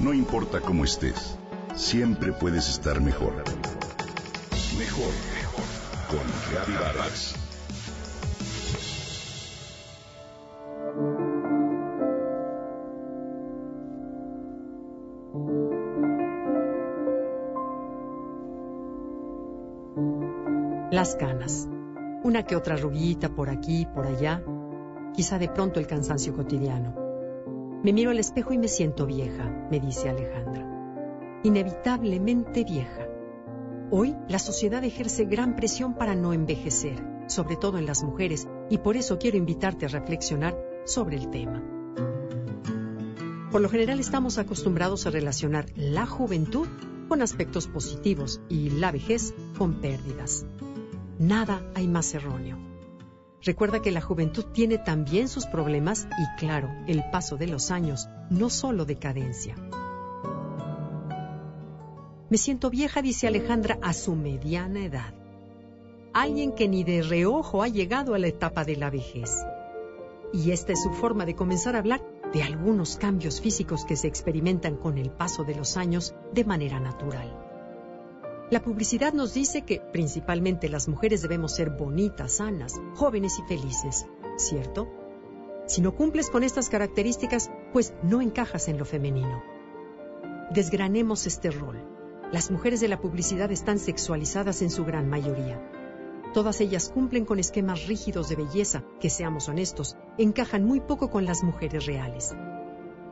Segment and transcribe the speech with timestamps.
[0.00, 1.36] No importa cómo estés,
[1.74, 3.34] siempre puedes estar mejor.
[4.78, 5.64] Mejor, mejor.
[6.08, 7.34] Con Reavivadas.
[20.90, 21.68] Las canas.
[22.24, 24.42] Una que otra ruguita por aquí, por allá.
[25.14, 26.99] Quizá de pronto el cansancio cotidiano.
[27.82, 31.40] Me miro al espejo y me siento vieja, me dice Alejandra.
[31.42, 33.06] Inevitablemente vieja.
[33.90, 38.78] Hoy la sociedad ejerce gran presión para no envejecer, sobre todo en las mujeres, y
[38.78, 41.62] por eso quiero invitarte a reflexionar sobre el tema.
[43.50, 46.68] Por lo general estamos acostumbrados a relacionar la juventud
[47.08, 50.46] con aspectos positivos y la vejez con pérdidas
[51.20, 52.69] nada hay más erróneo.
[53.42, 58.08] Recuerda que la juventud tiene también sus problemas y claro, el paso de los años,
[58.28, 59.56] no solo decadencia.
[62.28, 65.14] Me siento vieja, dice Alejandra, a su mediana edad.
[66.12, 69.44] Alguien que ni de reojo ha llegado a la etapa de la vejez.
[70.32, 74.06] Y esta es su forma de comenzar a hablar de algunos cambios físicos que se
[74.06, 77.49] experimentan con el paso de los años de manera natural.
[78.50, 84.06] La publicidad nos dice que principalmente las mujeres debemos ser bonitas, sanas, jóvenes y felices,
[84.38, 84.88] ¿cierto?
[85.66, 89.40] Si no cumples con estas características, pues no encajas en lo femenino.
[90.50, 91.80] Desgranemos este rol.
[92.32, 95.64] Las mujeres de la publicidad están sexualizadas en su gran mayoría.
[96.34, 101.24] Todas ellas cumplen con esquemas rígidos de belleza que, seamos honestos, encajan muy poco con
[101.24, 102.34] las mujeres reales.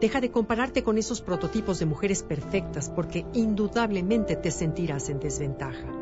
[0.00, 5.92] Deja de compararte con esos prototipos de mujeres perfectas porque indudablemente te sentirás en desventaja.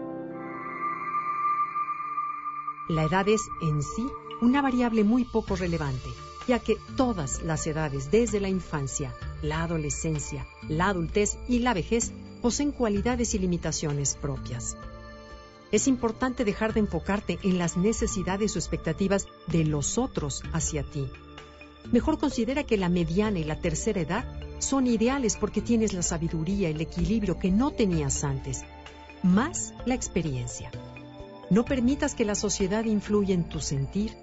[2.90, 4.06] La edad es en sí
[4.42, 6.10] una variable muy poco relevante,
[6.46, 12.12] ya que todas las edades, desde la infancia, la adolescencia, la adultez y la vejez,
[12.42, 14.76] poseen cualidades y limitaciones propias.
[15.72, 21.10] Es importante dejar de enfocarte en las necesidades o expectativas de los otros hacia ti
[21.92, 24.24] Mejor considera que la mediana y la tercera edad
[24.58, 28.64] son ideales porque tienes la sabiduría, el equilibrio que no tenías antes,
[29.22, 30.70] más la experiencia.
[31.50, 34.16] No permitas que la sociedad influya en tu sentir.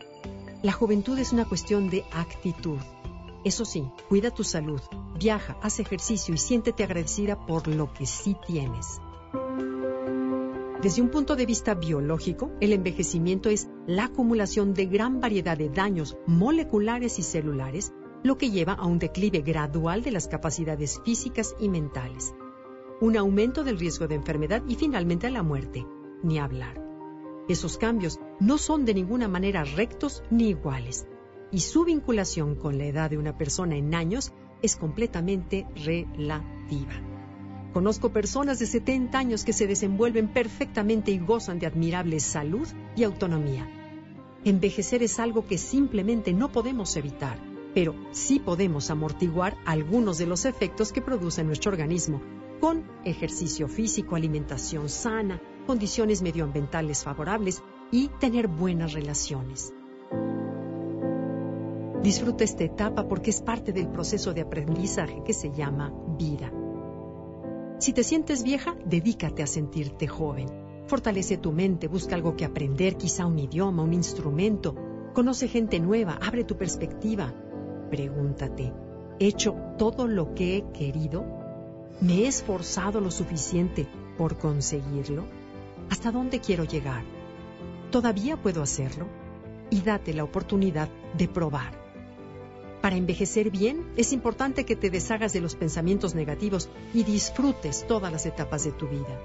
[0.62, 2.80] La juventud es una cuestión de actitud.
[3.46, 4.82] Eso sí, cuida tu salud,
[5.20, 9.00] viaja, haz ejercicio y siéntete agradecida por lo que sí tienes.
[10.84, 15.70] Desde un punto de vista biológico, el envejecimiento es la acumulación de gran variedad de
[15.70, 21.56] daños moleculares y celulares, lo que lleva a un declive gradual de las capacidades físicas
[21.58, 22.36] y mentales,
[23.00, 25.88] un aumento del riesgo de enfermedad y finalmente a la muerte,
[26.22, 26.84] ni hablar.
[27.48, 31.08] Esos cambios no son de ninguna manera rectos ni iguales,
[31.50, 37.13] y su vinculación con la edad de una persona en años es completamente relativa.
[37.74, 43.04] Conozco personas de 70 años que se desenvuelven perfectamente y gozan de admirable salud y
[43.04, 43.68] autonomía.
[44.46, 47.40] Envejecer es algo que simplemente no podemos evitar,
[47.74, 52.22] pero sí podemos amortiguar algunos de los efectos que produce nuestro organismo
[52.60, 59.74] con ejercicio físico, alimentación sana, condiciones medioambientales favorables y tener buenas relaciones.
[62.04, 66.52] Disfruta esta etapa porque es parte del proceso de aprendizaje que se llama vida.
[67.84, 70.48] Si te sientes vieja, dedícate a sentirte joven.
[70.88, 74.74] Fortalece tu mente, busca algo que aprender, quizá un idioma, un instrumento.
[75.14, 77.34] Conoce gente nueva, abre tu perspectiva.
[77.90, 78.72] Pregúntate,
[79.20, 81.26] ¿he hecho todo lo que he querido?
[82.00, 83.86] ¿Me he esforzado lo suficiente
[84.18, 85.26] por conseguirlo?
[85.90, 87.04] ¿Hasta dónde quiero llegar?
[87.92, 89.08] ¿Todavía puedo hacerlo?
[89.70, 91.83] Y date la oportunidad de probar.
[92.84, 98.12] Para envejecer bien, es importante que te deshagas de los pensamientos negativos y disfrutes todas
[98.12, 99.22] las etapas de tu vida.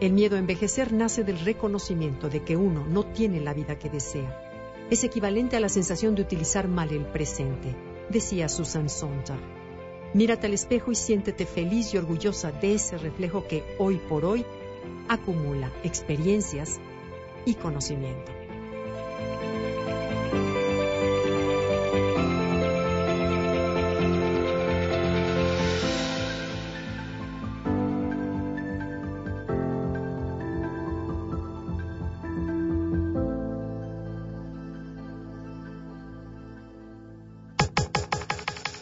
[0.00, 3.88] El miedo a envejecer nace del reconocimiento de que uno no tiene la vida que
[3.88, 4.42] desea.
[4.90, 7.76] Es equivalente a la sensación de utilizar mal el presente,
[8.08, 9.38] decía Susan Sontag.
[10.12, 14.44] Mírate al espejo y siéntete feliz y orgullosa de ese reflejo que hoy por hoy
[15.06, 16.80] acumula experiencias
[17.46, 18.32] y conocimiento.